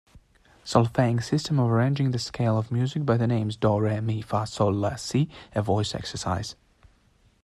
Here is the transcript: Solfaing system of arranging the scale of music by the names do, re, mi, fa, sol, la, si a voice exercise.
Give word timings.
Solfaing 0.63 1.21
system 1.21 1.59
of 1.59 1.69
arranging 1.69 2.09
the 2.09 2.17
scale 2.17 2.57
of 2.57 2.71
music 2.71 3.05
by 3.05 3.17
the 3.17 3.27
names 3.27 3.55
do, 3.55 3.77
re, 3.77 3.99
mi, 3.99 4.19
fa, 4.23 4.47
sol, 4.47 4.73
la, 4.73 4.95
si 4.95 5.29
a 5.53 5.61
voice 5.61 5.93
exercise. 5.93 6.55